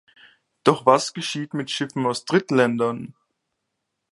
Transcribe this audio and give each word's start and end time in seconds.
Doch 0.63 0.87
was 0.87 1.13
geschieht 1.13 1.53
mit 1.53 1.69
Schiffen 1.69 2.07
aus 2.07 2.25
Drittländern? 2.25 3.13